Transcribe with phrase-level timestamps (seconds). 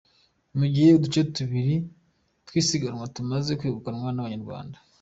[0.57, 1.75] Mu gihe uduce tubiri
[2.47, 4.77] twisiganwa tumaze kwegukanwa n’Abanyarwanda.